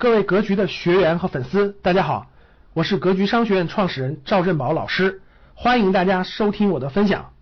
[0.00, 2.28] 各位格局的学员和粉丝，大家好，
[2.72, 5.22] 我是格局商学院创始人赵振宝老师，
[5.54, 7.32] 欢迎大家收听我的分享。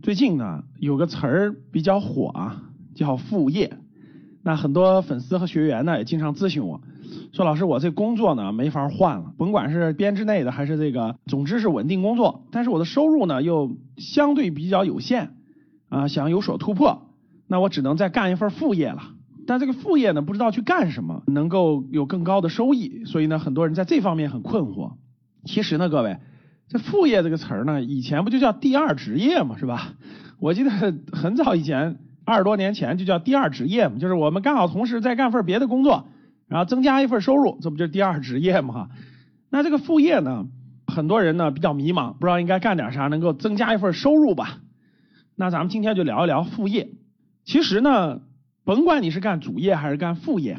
[0.00, 2.62] 最近呢，有个词儿比较火啊，
[2.94, 3.76] 叫副业。
[4.42, 6.80] 那很多粉丝和学员呢，也经常咨询我，
[7.34, 15.34] 说老师，我这工作呢没法换了，甭管是编制内的还是这个，总之是稳定工作，但是我的收入呢又相对比较有限
[15.90, 17.02] 啊，想有所突破，
[17.46, 19.02] 那我只能再干一份副业了。
[19.46, 24.94] 但这个副业呢，不知道去干什么能够有更高的收益，所以呢，很多人在这方面很困惑。
[25.44, 26.18] 其实呢，各位，
[26.68, 29.92] 这副业这个词儿呢，以前不就叫第二职业嘛，是吧？
[30.40, 36.08] 我记得很早以前，二十多年前就叫第二职业嘛，就是我们刚好同时在干份别的工作，
[36.48, 38.88] 然后增加一份收入，这不就是第二职业嘛？
[39.48, 40.46] 那这个副业呢，
[40.86, 44.58] 很多人呢比较迷茫，不知道应该干点啥能够增加一份收入吧？
[45.36, 46.88] 那咱们今天就聊一聊副业。
[47.44, 48.20] 其实呢。
[48.66, 50.58] 甭管你是干主业还是干副业，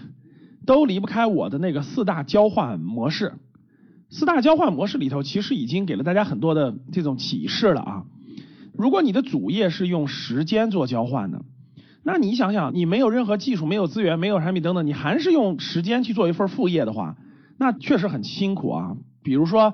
[0.65, 3.33] 都离不开我的那个四大交换模式。
[4.09, 8.03] 四大交换模式里头，其实已经给了大家很多的这种启示了啊。
[8.77, 11.41] 如果你的主业是用时间做交换的，
[12.01, 17.17] 那你想想，你没有任何技术、没有资源、没有产品等等，你还是用时间去做一份副业的话，
[17.59, 18.95] 那确实很辛苦啊。
[19.21, 19.73] 比如说，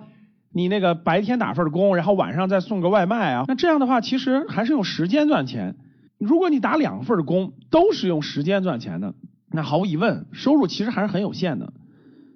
[0.51, 5.75] 你那个白天打份工，然后晚上再送个外卖啊，那这样的话，其实还是用时间赚钱。
[6.23, 9.13] 如果你打两份工都是用时间赚钱的，
[9.51, 11.73] 那毫无疑问收入其实还是很有限的。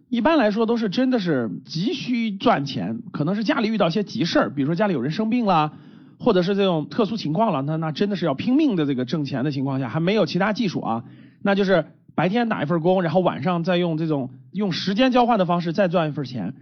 [0.10, 5.74] 一般来说都是真的是急需赚钱，可能是家里遇到些急事儿，比如说家里有人生病了，
[6.18, 11.04] 或者是这种特殊情况了，那那真的是要拼命的这个挣钱的情况下，还没有其他技术啊，
[11.42, 16.54] 那就是白天打一份工，然后晚上再用这种用时间交换的方式再赚一份钱，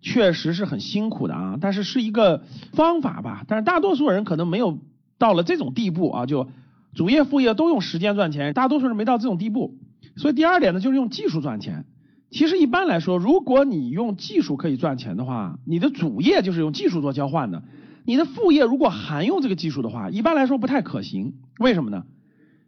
[0.00, 1.58] 确实是很辛苦的啊。
[1.60, 2.44] 但是是一个
[2.74, 4.78] 方法吧，但是大多数人可能没有
[5.18, 6.48] 到了这种地步啊，就。
[6.94, 9.76] 主业副业都用时间赚钱，大多数人没到这种地步。
[10.16, 11.84] 所以第二点呢，就是用技术赚钱。
[12.30, 17.62] 其实一般来说，如果你用技术可以赚钱的话，你的主业就是用技术做交换的。
[18.04, 21.34] 你的副业如果还用这个技术的话，一般来说不太可行。
[21.58, 22.04] 为什么呢？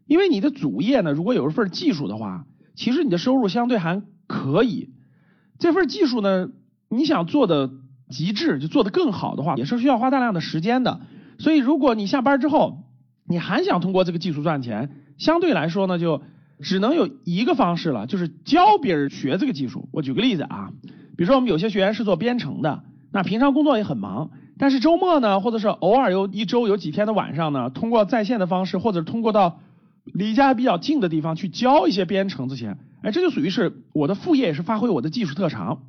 [0.06, 4.90] 因为你的主业呢，如果有一份技术的话，其实你的收入相对还可以。
[5.58, 6.48] 这份技术呢，
[6.88, 7.70] 你想做的
[8.08, 11.00] 极致，就做的更好的话，也是需要花大量的时间的。
[11.38, 12.84] 所以如果你下班之后，
[13.28, 16.22] 你还想通过这个技术赚钱，相对来说呢，就
[16.60, 19.88] 只能有一个方式了，就是教别人学这个技术。
[19.92, 20.70] 我举个例子啊，
[21.16, 29.60] 比如说我们有些学员是做编程的，那平常工作也很忙，但是周末呢，或者是偶尔有一周有几天的晚上呢，通过在线的方式，或者通过到
[30.04, 35.82] 离家比较近的地方去教一些编程这些，哎，这就属于是我的副业，也是发挥我的技术特长。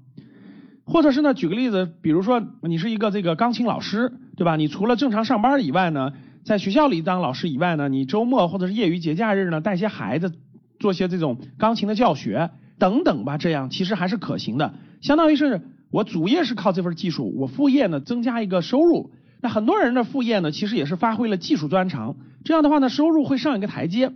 [0.85, 4.55] 或者是呢，举个例子，比如说你是一个这个钢琴老师，对吧？
[4.55, 6.13] 你除了正常上班以外呢？
[6.47, 10.31] 在学校里当老师以外呢，你周末或者是业余节假日呢，带些孩子
[10.79, 14.73] 做些这种钢琴的教学等等吧，这样其实还是可行的。
[15.01, 19.11] 相当于是我主业是靠这份技术，我副业呢增加一个收入。
[19.41, 22.15] 那很多人的副业呢，其实也是发挥了技术专长，
[22.45, 24.13] 这样的话呢，收入会上一个台阶，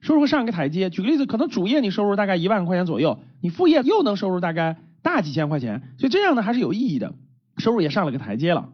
[0.00, 0.90] 收入会上一个台阶。
[0.90, 7.14] 举个例子，可能主业你收入大概一万块钱左右，你副业又能收入大概大几千块钱，所以这样呢还是有意义的，
[7.58, 8.70] 收入也上了个台阶了。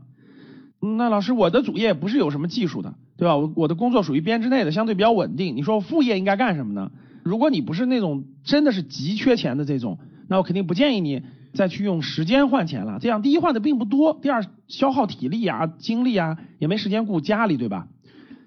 [0.84, 3.36] 那老师，我的主业不是有什么技术的，对吧？
[3.36, 5.56] 我我的工作属于编制内的，相对比较稳定。
[5.56, 6.90] 你说副业应该干什么呢？
[7.22, 11.22] 如果你不是那种真的是急缺钱的这种，那我肯定不建议你
[11.54, 12.98] 再去用时间换钱了。
[13.00, 17.88] 这样第一换的并不多，第二消耗体力啊、精力啊，也没时间顾家里，对吧？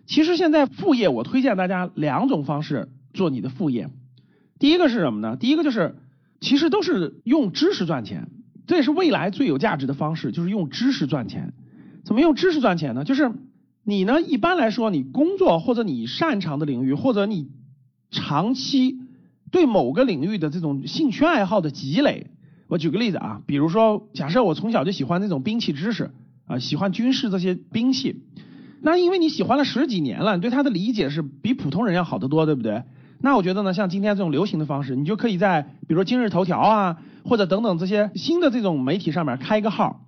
[0.06, 3.90] 其实现在副业我推荐大家两种方式做你的副业。
[4.60, 5.38] 第一个是什么呢？
[5.38, 5.96] 第一个就是
[6.40, 8.30] 其实都是用知识赚钱，
[8.68, 11.54] 这也是未来最有价值的方式，就是用知识赚钱。
[12.08, 13.04] 怎么用知识赚钱呢？
[13.04, 13.34] 就是
[13.84, 17.50] 你呢，一般来说，你工作或者你擅长的领域，或者你
[18.12, 18.98] 长期
[19.52, 22.28] 对某个领域的这种兴趣爱好的积累。
[22.70, 26.12] 我举个例子啊，比如说，假设我从小就喜欢那种兵器知识
[26.46, 28.22] 啊，喜欢军事这些兵器，
[28.82, 32.84] 那因为你喜欢了十几年了，你对它的理解是比普通人要好得多，对不对？
[33.20, 40.07] 那我觉得呢，像今天这种流行的方式，你就可以在比如说今日头条啊，或者等等这些新的这种媒体上面开一个号。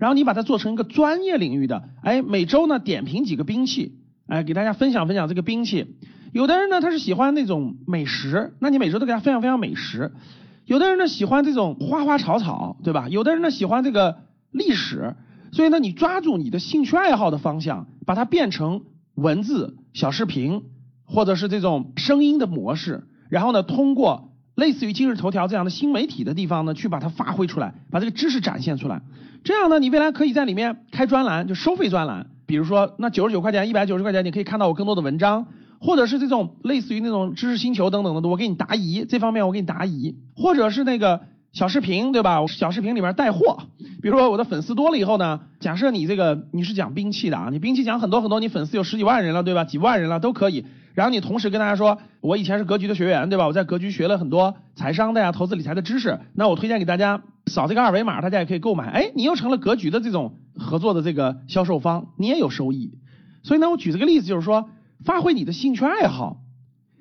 [0.00, 5.94] 然后你把它做成一个专业领域的，哎，每周呢点评几个兵器，哎，给大家分享分享这个兵器。
[6.32, 10.12] 有的人呢他是喜欢那种美食，那你每周都给他分享分享美食。
[10.64, 13.08] 有的人呢喜欢这种花花草草，对吧？
[13.10, 14.16] 有的人呢喜欢这个
[14.50, 15.16] 历史，
[15.52, 18.82] 所以呢你抓住你的兴趣爱好的方向，把它变成
[19.14, 20.62] 文字、小视频
[21.04, 29.00] 或者是这种声音的模式，然后呢通过类似于今日头条这样的新媒体的地方呢去把它发挥出来，把这个知识展现出来。
[29.42, 32.26] 这样呢，你未来可以在里面开专栏，就收费专栏。
[32.46, 35.46] 比如说，那九十九块钱、一百九十块钱，你可以看到我更多的文章，
[35.78, 41.20] 或者是这种类似于那种知识星球等等的，我给你答疑，这方面我给你答疑，或者是那个
[41.52, 42.44] 小视频，对吧？
[42.48, 43.58] 小视频里面带货，
[44.02, 49.64] 比如说我的粉丝多了以后呢，假设你这个你是讲兵器的啊，你兵器讲很多很多，你粉丝有十几万人了，对吧？
[49.64, 50.66] 几万人了都可以。
[50.94, 53.46] 然后你同时跟大家说，我以前是格局的学员，对吧？
[53.46, 58.88] 我在格局学了很多财商的呀、投资理财的知识，那我推荐给大家扫这个二维码，大家也可以购买。
[58.88, 62.92] 哎，你又成了格局的这种合作的这个销售方，你也有收益。
[63.42, 64.68] 所以呢，我举这个例子就是说，
[65.04, 66.38] 发挥你的兴趣爱好，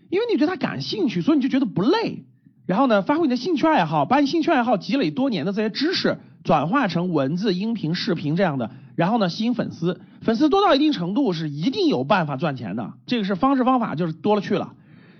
[0.09, 2.25] 因为你对它感兴趣，所以你就觉得不累。
[2.65, 8.69] 然后呢，发挥你的兴趣爱好，把你兴趣爱好积累多年的这些知识转化成文字、音频、视频这样的，
[8.99, 10.01] 然后呢，吸引粉丝。
[10.19, 14.73] 粉丝多到一定程度是一定有办法赚钱的，这个是方式方法就是多了去了。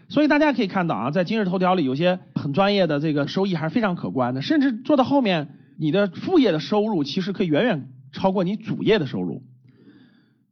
[0.09, 9.43] 所以大家可以看到啊，在今日头条里有些很专业的这个收益还是非常可观的，甚至做到后面，你的副业的收入其实可以远远超过你主业的收入。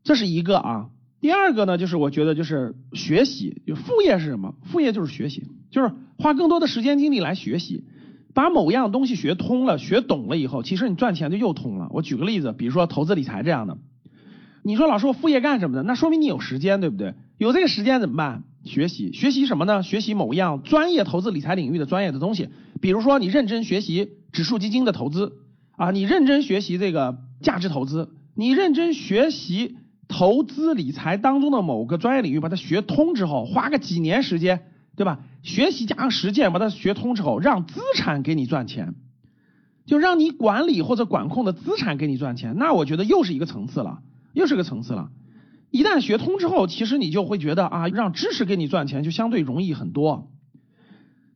[0.05, 0.85] 这是一个啊。
[1.19, 4.55] 第二个呢，就是我觉得就是学习，就副业是什么？
[4.63, 7.83] 副业就是学习，就是花更多的时间精力来学习，
[8.37, 11.87] 把某样东西学通了、学懂了以后，其实你赚钱就又通了。
[11.89, 13.79] 我举个例子，比如说投资理财这样的，
[14.61, 15.81] 你说老师我副业干什么的？
[15.81, 17.15] 那说明你有时间，对不对？
[17.39, 18.43] 有这个时间怎么办？
[18.63, 19.81] 学习，学习什么呢？
[19.81, 22.49] 学习某样专业投资理财领域的专业的东西，
[22.79, 25.33] 比如说你认真学习指数基金的投资
[25.75, 29.77] 啊，你认真学习这个价值投资，你认真学习。
[30.09, 34.61] 投资理财当中的某个专业领域，把它学通之后，花个几年时间，
[34.95, 35.19] 对吧？
[35.47, 38.95] 学习加上实践，把它学通之后，让资产给你赚钱，
[39.85, 43.99] 就让你管理或者管控的资产给你赚钱，那我觉得又是一个层次了，
[44.33, 45.09] 又是个层次了。
[45.71, 50.29] 一旦学通之后，其实你就会觉得啊，让知识给你赚钱就相对容易很多。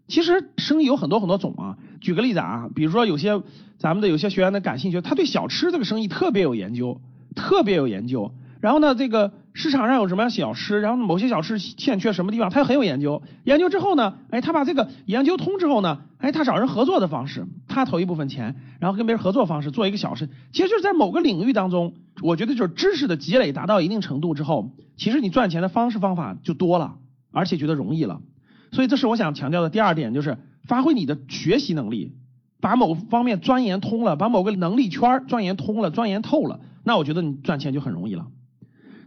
[0.10, 3.42] 其实生意有很多很多种啊，举个例子啊，比如说有些
[3.78, 7.00] 咱们的有些学员的感兴趣，他对小吃这个生意特别有研究，
[7.34, 8.34] 特别有研究。
[8.60, 13.22] 然后呢，这个市场上有什么样小吃，然后某些小吃欠缺什么地方，他很有研究。
[13.44, 26.96] 研究之后呢，哎，他把这个研究通之后呢，哎，他找人合作的方式，他投一部分钱，然后跟别人合作方式做一个小事，其实就是在某个领域当中，我觉得就是知识的积累达到一定程度之后，其实你赚钱的方式方法就多了，
[27.32, 28.22] 而且觉得容易了。
[28.72, 32.14] 所以这是我想强调的第二点，就是发挥你的学习能力，
[32.62, 38.28] 把某方面钻研通了，把某个能力圈钻研通了、钻研透了，那我觉得你赚钱就很容易了。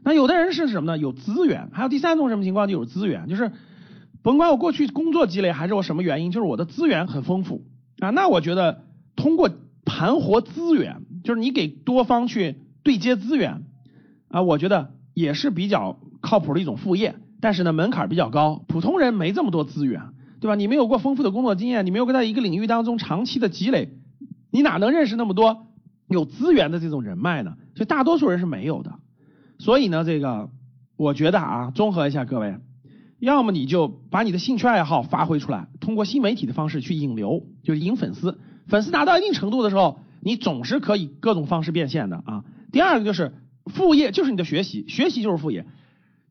[0.05, 0.99] 那有的人是什么呢？
[0.99, 2.69] 有资源，还有第三种什么情况？
[2.69, 3.51] 就有资源，就是
[4.23, 7.65] 甭管我过去工作积累还是我什么原因，就是我的资源很丰富
[8.01, 8.11] 啊。
[8.11, 8.85] 那我觉得
[9.17, 9.51] 通过
[9.85, 13.63] 盘活资源，就是你给多方去对接资源
[14.29, 17.17] 啊，我觉得也是比较靠谱的一种副业。
[17.41, 20.03] 但是呢，门槛比较高，普通人没这么多资源，
[20.41, 20.55] 对吧？
[20.55, 23.91] 你没有过丰富的工作经验，你没有在一个领域当中长期的积累，
[24.51, 25.67] 你哪能认识那么多
[26.09, 27.57] 有资源的这种人脉呢？
[27.75, 28.93] 所以大多数人是没有的。
[29.59, 30.51] 所以呢，这个
[30.97, 32.57] 我觉得啊，综合一下各位，
[33.19, 38.39] 要么你就把你的兴趣爱好发挥出来，通过新媒体的方式去引流，就是引粉丝。
[38.67, 42.45] 粉丝达到一定程度的时候，你总是可以各种方式变现的啊。
[42.73, 43.33] 第二个就是
[43.67, 45.67] 副业，就是你的学习，学习就是副业，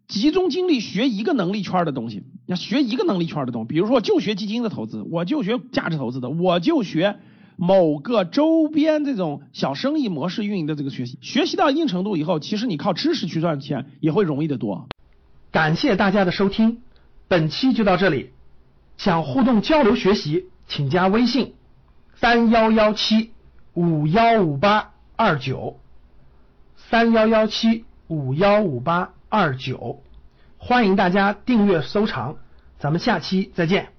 [0.08, 7.18] 集中精力学一个能力圈的东西，要学一个能力圈的东西，比如说就学基金的投资，我就学价值投资的，我就学。
[7.66, 14.90] 某个周边这种小生意模式运营的这个学习，学习到一定程度以后，其实你靠知识去赚钱也会容易得多。
[15.50, 16.82] 感谢大家的收听，
[17.30, 18.32] 本期就到这里。
[18.98, 21.54] 想互动交流学习，请加微信
[22.16, 23.32] 三幺幺七
[23.74, 25.80] 五幺五八二九
[26.76, 30.04] 三幺幺七五幺五八二九，
[30.58, 32.36] 欢迎大家订阅收藏，
[32.78, 33.94] 咱们下期再见。